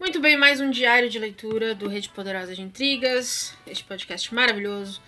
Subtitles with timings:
[0.00, 5.02] Muito bem, mais um diário de leitura do Rede Poderosa de Intrigas, este podcast maravilhoso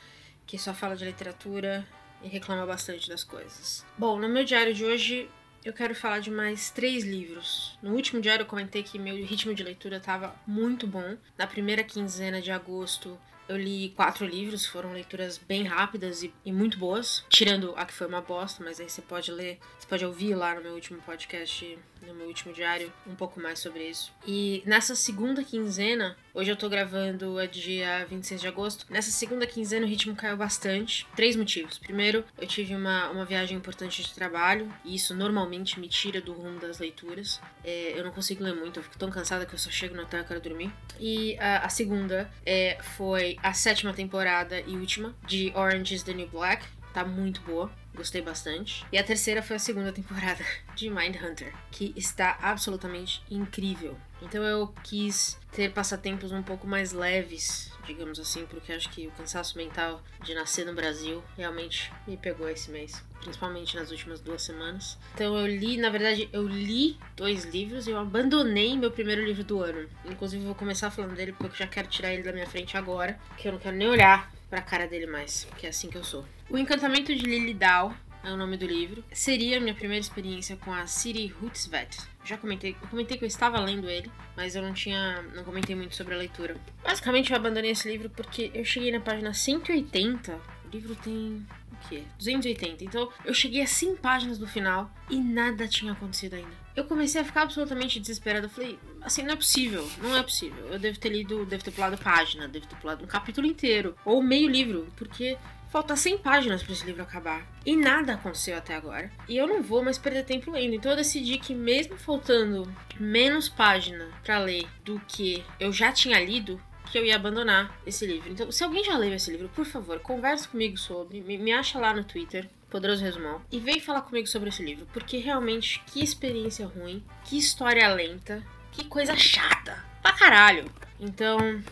[0.47, 1.87] que só fala de literatura
[2.23, 3.87] e reclama bastante das coisas.
[3.97, 5.31] Bom, no meu diário de hoje
[5.69, 7.79] eu quero falar de mais três livros.
[7.83, 11.17] No último diário eu comentei que meu ritmo de leitura estava muito bom.
[11.37, 16.53] Na primeira quinzena de agosto eu li quatro livros, foram leituras bem rápidas e, e
[16.53, 20.05] muito boas, tirando a que foi uma bosta, mas aí você pode ler, você pode
[20.05, 24.13] ouvir lá no meu último podcast, no meu último diário, um pouco mais sobre isso.
[24.27, 29.47] E nessa segunda quinzena, hoje eu tô gravando é dia 26 de agosto, nessa segunda
[29.47, 31.07] quinzena o ritmo caiu bastante.
[31.17, 31.79] Três motivos.
[31.79, 36.33] Primeiro, eu tive uma, uma viagem importante de trabalho, e isso normalmente me tira do
[36.33, 37.41] rumo das leituras.
[37.65, 40.03] É, eu não consigo ler muito, eu fico tão cansada que eu só chego no
[40.03, 40.73] hotel e quero dormir.
[41.01, 46.13] E a, a segunda é, foi a sétima temporada e última de Orange is the
[46.13, 46.65] New Black.
[46.93, 48.85] Tá muito boa, gostei bastante.
[48.91, 50.45] E a terceira foi a segunda temporada
[50.75, 53.97] de Mindhunter, que está absolutamente incrível.
[54.23, 59.11] Então eu quis ter passatempos um pouco mais leves, digamos assim, porque acho que o
[59.13, 64.43] cansaço mental de nascer no Brasil realmente me pegou esse mês, principalmente nas últimas duas
[64.43, 64.99] semanas.
[65.15, 69.43] Então eu li, na verdade, eu li dois livros e eu abandonei meu primeiro livro
[69.43, 69.89] do ano.
[70.05, 73.19] Inclusive vou começar falando dele porque eu já quero tirar ele da minha frente agora,
[73.37, 76.05] que eu não quero nem olhar pra cara dele mais, porque é assim que eu
[76.05, 76.25] sou.
[76.49, 77.93] O Encantamento de Lily Dow
[78.29, 79.03] é o nome do livro.
[79.13, 81.99] Seria a minha primeira experiência com a Siri Hutzvet.
[82.25, 85.75] Já comentei, eu comentei que eu estava lendo ele, mas eu não tinha, não comentei
[85.75, 86.57] muito sobre a leitura.
[86.83, 90.35] Basicamente eu abandonei esse livro porque eu cheguei na página 180.
[90.35, 92.03] O livro tem o quê?
[92.19, 92.85] 280.
[92.85, 96.69] Então eu cheguei a 100 páginas do final e nada tinha acontecido ainda.
[96.77, 98.47] Eu comecei a ficar absolutamente desesperada.
[98.47, 100.69] Eu falei, assim, não é possível, não é possível.
[100.69, 104.23] Eu devo ter lido, devo ter pulado página, devo ter pulado um capítulo inteiro, ou
[104.23, 105.37] meio livro, porque
[105.71, 107.47] Falta 100 páginas para esse livro acabar.
[107.65, 109.11] E nada aconteceu até agora.
[109.29, 110.75] E eu não vou mais perder tempo lendo.
[110.75, 116.19] Então eu decidi que, mesmo faltando menos página para ler do que eu já tinha
[116.19, 118.31] lido, que eu ia abandonar esse livro.
[118.31, 121.21] Então, se alguém já leu esse livro, por favor, converse comigo sobre.
[121.21, 122.49] Me, me acha lá no Twitter.
[122.71, 127.39] Poderoso Resumão, e vem falar comigo sobre esse livro, porque realmente que experiência ruim, que
[127.39, 128.43] história lenta,
[128.73, 130.71] que coisa chata, pra caralho.
[131.01, 131.63] Então,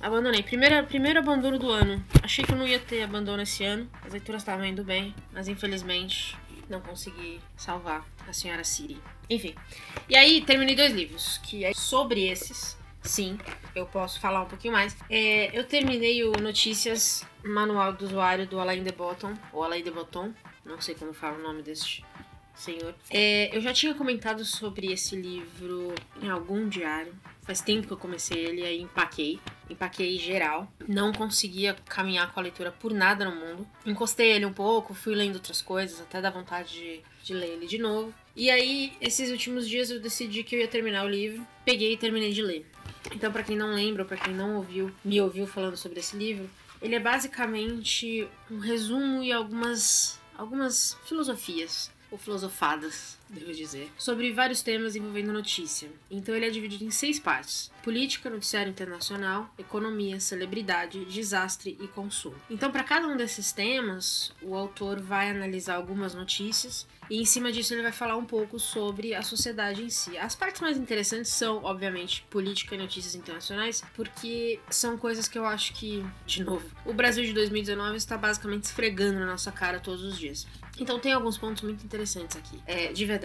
[0.00, 0.42] Abandonei.
[0.42, 2.02] Primeiro, primeiro abandono do ano.
[2.22, 3.88] Achei que eu não ia ter abandono esse ano.
[4.04, 6.36] As leituras estavam indo bem, mas infelizmente
[6.68, 8.98] não consegui salvar a senhora Siri.
[9.28, 9.54] Enfim.
[10.08, 12.78] E aí, terminei dois livros, que é sobre esses.
[13.02, 13.38] Sim,
[13.74, 14.96] eu posso falar um pouquinho mais.
[15.08, 19.90] É, eu terminei o Notícias Manual do Usuário do Alain de Botton, ou Alain de
[19.90, 20.32] Botton,
[20.64, 22.04] não sei como fala o nome deste
[22.54, 22.94] senhor.
[23.10, 27.14] É, eu já tinha comentado sobre esse livro em algum diário.
[27.42, 29.40] Faz tempo que eu comecei ele, aí empaquei.
[29.70, 30.70] Empaquei geral.
[30.86, 33.66] Não conseguia caminhar com a leitura por nada no mundo.
[33.86, 37.66] Encostei ele um pouco, fui lendo outras coisas, até dá vontade de, de ler ele
[37.66, 38.12] de novo.
[38.34, 41.46] E aí, esses últimos dias eu decidi que eu ia terminar o livro.
[41.64, 42.66] Peguei e terminei de ler.
[43.12, 46.48] Então, para quem não lembra, pra quem não ouviu, me ouviu falando sobre esse livro,
[46.82, 54.62] ele é basicamente um resumo e algumas, algumas filosofias ou filosofadas, devo dizer, sobre vários
[54.62, 55.88] temas envolvendo notícia.
[56.10, 62.36] Então ele é dividido em seis partes: política, noticiário internacional, economia, celebridade, desastre e consumo.
[62.50, 67.50] Então, para cada um desses temas, o autor vai analisar algumas notícias e em cima
[67.50, 70.16] disso ele vai falar um pouco sobre a sociedade em si.
[70.16, 75.44] As partes mais interessantes são, obviamente, política e notícias internacionais, porque são coisas que eu
[75.44, 80.04] acho que, de novo, o Brasil de 2019 está basicamente esfregando na nossa cara todos
[80.04, 80.46] os dias.
[80.78, 83.19] Então tem alguns pontos muito interessantes aqui, é, de verdade,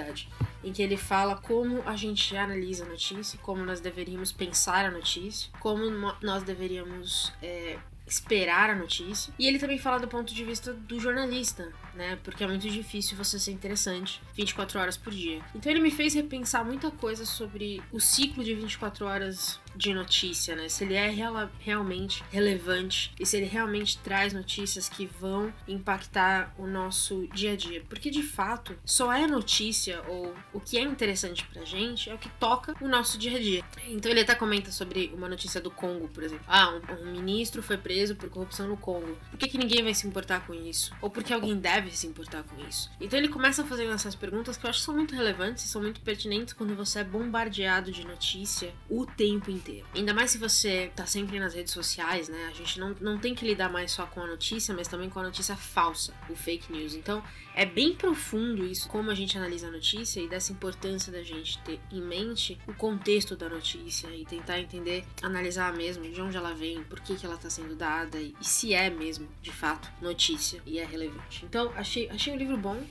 [0.63, 4.91] em que ele fala como a gente analisa a notícia, como nós deveríamos pensar a
[4.91, 5.83] notícia, como
[6.21, 9.33] nós deveríamos é, esperar a notícia.
[9.37, 12.17] E ele também fala do ponto de vista do jornalista, né?
[12.23, 15.41] Porque é muito difícil você ser interessante 24 horas por dia.
[15.53, 20.55] Então ele me fez repensar muita coisa sobre o ciclo de 24 horas de notícia,
[20.55, 20.69] né?
[20.69, 26.53] Se ele é real, realmente relevante e se ele realmente traz notícias que vão impactar
[26.57, 27.83] o nosso dia a dia.
[27.89, 32.17] Porque de fato, só é notícia ou o que é interessante pra gente é o
[32.17, 33.63] que toca o nosso dia a dia.
[33.87, 36.45] Então ele até comenta sobre uma notícia do Congo, por exemplo.
[36.47, 39.17] Ah, um, um ministro foi preso por corrupção no Congo.
[39.29, 40.93] Por que, que ninguém vai se importar com isso?
[41.01, 42.89] Ou porque alguém deve deve se importar com isso.
[42.99, 45.81] Então ele começa fazendo essas perguntas que eu acho que são muito relevantes e são
[45.81, 49.85] muito pertinentes quando você é bombardeado de notícia o tempo inteiro.
[49.95, 52.47] Ainda mais se você tá sempre nas redes sociais, né?
[52.49, 55.19] A gente não, não tem que lidar mais só com a notícia, mas também com
[55.19, 56.95] a notícia falsa, o fake news.
[56.95, 57.23] Então
[57.55, 61.57] é bem profundo isso, como a gente analisa a notícia e dessa importância da gente
[61.59, 66.53] ter em mente o contexto da notícia e tentar entender, analisar mesmo de onde ela
[66.53, 69.89] vem, por que, que ela está sendo dada e, e se é mesmo, de fato,
[70.01, 71.45] notícia e é relevante.
[71.45, 72.81] Então, achei, achei o livro bom.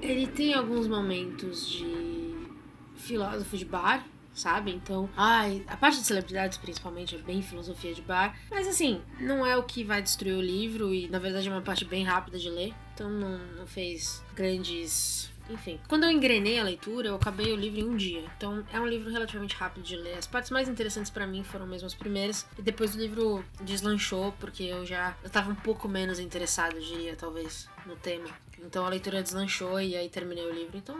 [0.00, 2.34] Ele tem alguns momentos de
[2.96, 4.04] filósofo de bar,
[4.34, 4.72] sabe?
[4.72, 9.44] Então, ai, a parte de celebridades principalmente é bem filosofia de bar, mas assim, não
[9.44, 12.38] é o que vai destruir o livro e na verdade é uma parte bem rápida
[12.38, 17.52] de ler, então não, não fez grandes enfim, quando eu engrenei a leitura, eu acabei
[17.52, 18.24] o livro em um dia.
[18.36, 20.18] Então é um livro relativamente rápido de ler.
[20.18, 22.46] As partes mais interessantes para mim foram mesmo as primeiras.
[22.58, 27.16] E depois o livro deslanchou, porque eu já eu tava um pouco menos interessado, diria,
[27.16, 28.28] talvez, no tema.
[28.64, 30.76] Então a leitura deslanchou e aí terminei o livro.
[30.76, 30.96] Então,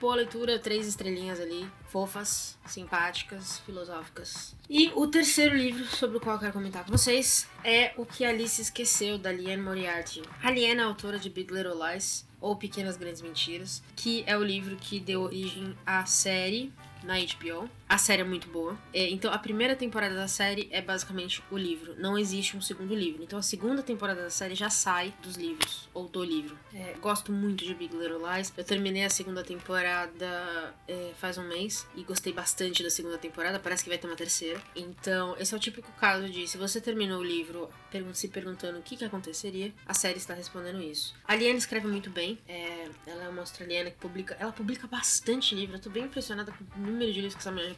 [0.00, 4.54] boa leitura, três estrelinhas ali, fofas, simpáticas, filosóficas.
[4.70, 8.24] E o terceiro livro sobre o qual eu quero comentar com vocês é O que
[8.24, 10.22] Alice Esqueceu, da Liane Moriarty.
[10.42, 14.42] A Liane é autora de Big Little Lies, ou Pequenas Grandes Mentiras, que é o
[14.42, 16.72] livro que deu origem à série
[17.04, 17.70] na HBO.
[17.92, 18.74] A série é muito boa.
[18.90, 21.94] É, então, a primeira temporada da série é basicamente o livro.
[21.98, 23.22] Não existe um segundo livro.
[23.22, 26.58] Então, a segunda temporada da série já sai dos livros, ou do livro.
[26.72, 28.50] É, gosto muito de Big Little Lies.
[28.56, 33.60] Eu terminei a segunda temporada é, faz um mês e gostei bastante da segunda temporada.
[33.60, 34.58] Parece que vai ter uma terceira.
[34.74, 37.68] Então, esse é o típico caso de se você terminou o livro
[38.14, 41.14] se perguntando o que, que aconteceria, a série está respondendo isso.
[41.26, 42.38] A Liane escreve muito bem.
[42.48, 44.34] É, ela é uma australiana que publica.
[44.40, 45.76] Ela publica bastante livro.
[45.76, 47.76] Eu tô bem impressionada com o número de livros que essa mulher.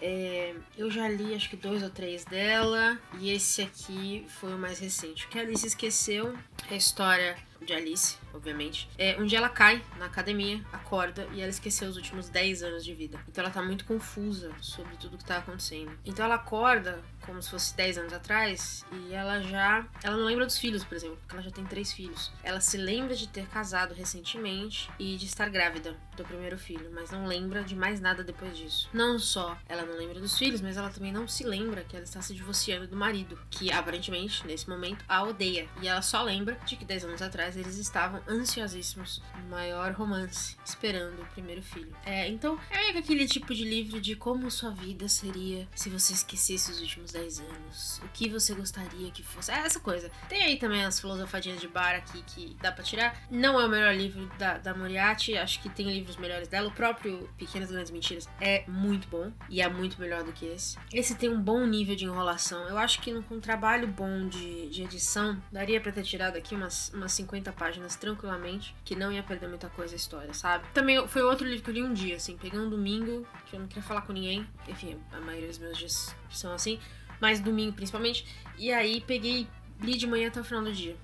[0.00, 2.98] É, eu já li acho que dois ou três dela.
[3.18, 5.26] E esse aqui foi o mais recente.
[5.26, 6.36] O que Alice esqueceu
[6.70, 8.88] é a história de Alice, obviamente.
[8.98, 12.84] É, um dia ela cai na academia, acorda e ela esqueceu os últimos 10 anos
[12.84, 13.18] de vida.
[13.28, 15.92] Então ela tá muito confusa sobre tudo que tá acontecendo.
[16.04, 19.86] Então ela acorda como se fosse 10 anos atrás e ela já.
[20.02, 22.32] Ela não lembra dos filhos, por exemplo, porque ela já tem três filhos.
[22.42, 27.10] Ela se lembra de ter casado recentemente e de estar grávida do primeiro filho, mas
[27.10, 28.88] não lembra de mais nada depois disso.
[28.92, 32.04] Não só ela não lembra dos filhos, mas ela também não se lembra que ela
[32.04, 35.68] está se divorciando do marido, que aparentemente, nesse momento, a odeia.
[35.80, 40.56] E ela só lembra de que 10 anos atrás eles estavam ansiosíssimos no maior romance,
[40.64, 41.94] esperando o primeiro filho.
[42.04, 46.70] É, então, é aquele tipo de livro de como sua vida seria se você esquecesse
[46.70, 48.00] os últimos 10 anos.
[48.04, 49.50] O que você gostaria que fosse.
[49.50, 50.10] É essa coisa.
[50.28, 53.16] Tem aí também as filosofadinhas de bar aqui que dá pra tirar.
[53.30, 56.68] Não é o melhor livro da, da Moriarty, acho que tem livros melhores dela.
[56.68, 60.76] O próprio Pequenas Grandes Mentiras é muito bom e é muito melhor do que esse.
[60.92, 62.68] Esse tem um bom nível de enrolação.
[62.68, 66.54] Eu acho que com um trabalho bom de, de edição, daria para ter tirado aqui
[66.54, 70.64] umas, umas 50 páginas tranquilamente, que não ia perder muita coisa a história, sabe?
[70.74, 73.60] Também foi outro livro que eu li um dia, assim, peguei um domingo, que eu
[73.60, 74.46] não queria falar com ninguém.
[74.68, 76.78] Enfim, a maioria dos meus dias são assim,
[77.20, 78.26] mas domingo principalmente.
[78.58, 79.48] E aí peguei,
[79.80, 80.96] li de manhã até o final do dia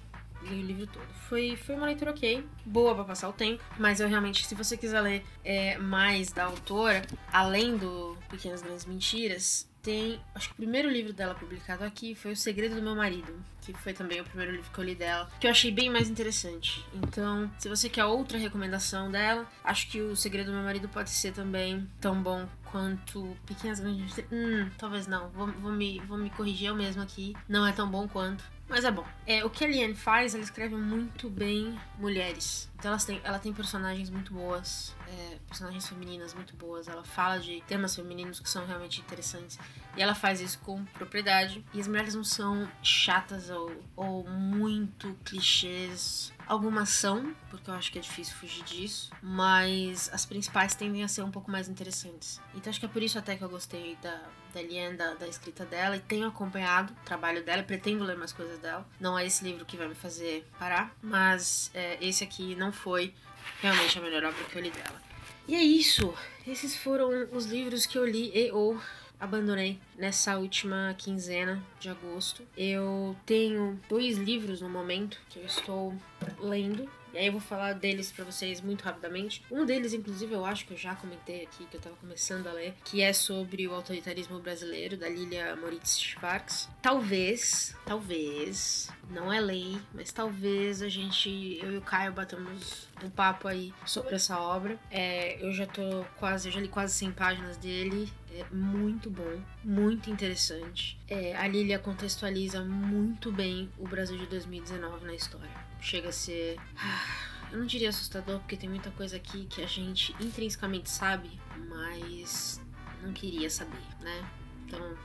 [0.42, 1.06] li o livro todo.
[1.28, 4.76] Foi, foi uma leitura ok, boa para passar o tempo, mas eu realmente, se você
[4.76, 10.20] quiser ler é, mais da autora, além do Pequenas Grandes Mentiras, tem.
[10.34, 13.72] Acho que o primeiro livro dela publicado aqui foi O Segredo do Meu Marido, que
[13.72, 16.84] foi também o primeiro livro que eu li dela, que eu achei bem mais interessante.
[16.92, 21.10] Então, se você quer outra recomendação dela, acho que O Segredo do Meu Marido pode
[21.10, 24.18] ser também tão bom quanto Pequenas Grandes.
[24.32, 25.28] Hum, talvez não.
[25.30, 27.36] Vou, vou, me, vou me corrigir eu mesmo aqui.
[27.48, 28.44] Não é tão bom quanto.
[28.68, 29.04] Mas é bom.
[29.26, 32.68] É, o que a Liane faz, ela escreve muito bem mulheres.
[32.76, 36.88] Então ela tem, ela tem personagens muito boas, é, personagens femininas muito boas.
[36.88, 39.58] Ela fala de temas femininos que são realmente interessantes.
[39.96, 41.64] E ela faz isso com propriedade.
[41.72, 47.90] E as mulheres não são chatas ou, ou muito clichês Algumas são, porque eu acho
[47.90, 52.40] que é difícil fugir disso, mas as principais tendem a ser um pouco mais interessantes.
[52.54, 54.22] Então acho que é por isso até que eu gostei da,
[54.54, 58.32] da Liane, da, da escrita dela, e tenho acompanhado o trabalho dela, pretendo ler mais
[58.32, 58.86] coisas dela.
[59.00, 63.12] Não é esse livro que vai me fazer parar, mas é, esse aqui não foi
[63.60, 65.02] realmente a melhor obra que eu li dela.
[65.48, 66.14] E é isso.
[66.46, 68.80] Esses foram os livros que eu li e ou
[69.18, 72.42] abandonei nessa última quinzena de agosto.
[72.56, 75.94] Eu tenho dois livros no momento que eu estou
[76.38, 76.88] lendo.
[77.16, 79.42] E aí eu vou falar deles para vocês muito rapidamente.
[79.50, 82.52] Um deles, inclusive, eu acho que eu já comentei aqui, que eu tava começando a
[82.52, 86.68] ler, que é sobre o autoritarismo brasileiro, da Lilia Moritz Schwartz.
[86.82, 93.08] Talvez, talvez, não é lei, mas talvez a gente, eu e o Caio, batamos um
[93.08, 94.78] papo aí sobre essa obra.
[94.90, 98.12] É, eu já tô quase, eu já li quase 100 páginas dele.
[98.30, 100.98] É muito bom, muito interessante.
[101.08, 105.48] É, a Lilia contextualiza muito bem o Brasil de 2019 na história.
[105.80, 106.56] Chega a ser.
[107.52, 111.30] Eu não diria assustador, porque tem muita coisa aqui que a gente intrinsecamente sabe,
[111.68, 112.60] mas
[113.00, 114.28] não queria saber, né?
[114.66, 114.98] Então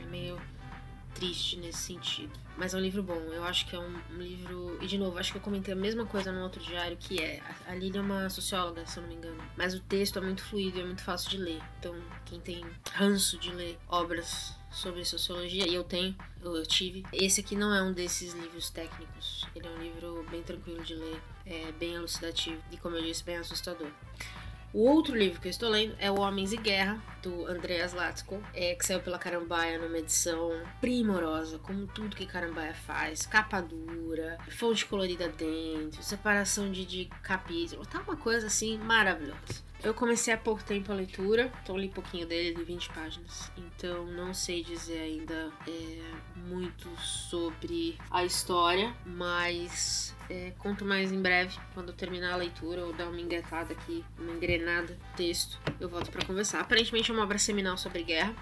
[0.00, 0.40] é meio
[1.14, 2.32] triste nesse sentido.
[2.56, 4.78] Mas é um livro bom, eu acho que é um, um livro.
[4.80, 7.40] E de novo, acho que eu comentei a mesma coisa no outro diário, que é.
[7.66, 9.42] A Lili é uma socióloga, se eu não me engano.
[9.56, 11.62] Mas o texto é muito fluido e é muito fácil de ler.
[11.78, 17.04] Então, quem tem ranço de ler obras sobre sociologia, e eu tenho, eu, eu tive.
[17.12, 19.46] Esse aqui não é um desses livros técnicos.
[19.54, 23.24] Ele é um livro bem tranquilo de ler, é bem elucidativo e, como eu disse,
[23.24, 23.88] bem assustador.
[24.74, 28.42] O outro livro que eu estou lendo é O Homens e Guerra, do Andreas Latko,
[28.52, 30.50] é, que saiu pela Carambaia numa edição
[30.80, 33.24] primorosa, como tudo que Carambaia faz.
[33.24, 39.62] Capa dura, fonte colorida dentro, separação de, de capítulo, tá uma coisa assim maravilhosa.
[39.84, 43.52] Eu comecei há pouco tempo a leitura, então li pouquinho dele, li 20 páginas.
[43.54, 46.02] Então não sei dizer ainda é,
[46.48, 52.82] muito sobre a história, mas é, conto mais em breve, quando eu terminar a leitura
[52.82, 56.60] ou dar uma engatada aqui, uma engrenada texto, eu volto pra conversar.
[56.60, 58.34] Aparentemente é uma obra seminal sobre guerra.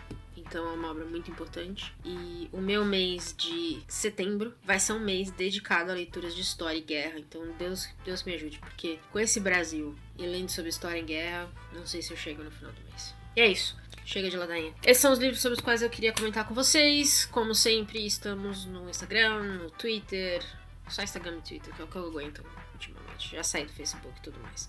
[0.52, 1.94] Então é uma obra muito importante.
[2.04, 6.76] E o meu mês de setembro vai ser um mês dedicado a leituras de história
[6.76, 7.18] e guerra.
[7.18, 11.50] Então Deus, Deus me ajude, porque com esse Brasil e lendo sobre história e guerra,
[11.72, 13.14] não sei se eu chego no final do mês.
[13.34, 13.74] E é isso.
[14.04, 14.74] Chega de ladainha.
[14.84, 17.24] Esses são os livros sobre os quais eu queria comentar com vocês.
[17.24, 20.44] Como sempre, estamos no Instagram, no Twitter.
[20.86, 22.44] Só Instagram e Twitter, que é o que eu aguento
[22.74, 23.34] ultimamente.
[23.34, 24.68] Já saí do Facebook e tudo mais.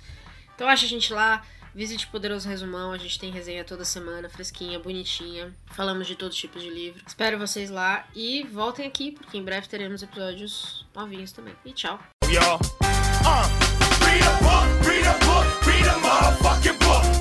[0.56, 1.46] Então acha a gente lá.
[1.76, 5.54] Visite Poderoso Resumão, a gente tem resenha toda semana, fresquinha, bonitinha.
[5.68, 7.04] Falamos de todo tipo de livro.
[7.06, 11.56] Espero vocês lá e voltem aqui, porque em breve teremos episódios novinhos também.
[11.66, 12.00] E tchau!
[12.34, 12.60] y'all.
[13.26, 13.46] Uh,
[14.04, 17.13] read a book, read a book, read a motherfucking book,